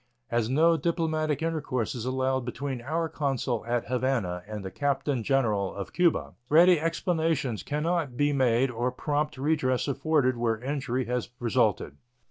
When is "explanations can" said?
6.79-7.83